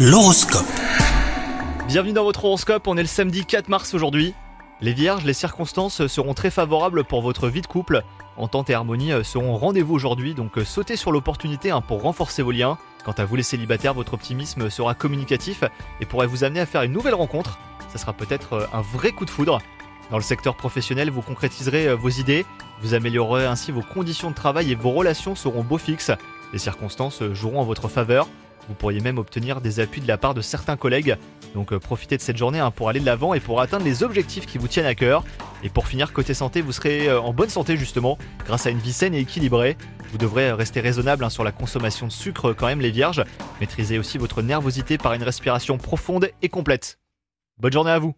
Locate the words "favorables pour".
6.50-7.20